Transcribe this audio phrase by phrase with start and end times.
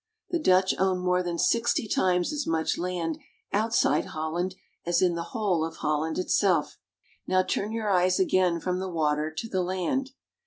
[0.31, 3.19] The Dutch own more than sixty times as much land
[3.53, 6.79] outside Holland as in the whole of Holland it self.
[7.27, 10.09] Now turn your eyes again from the water to the land.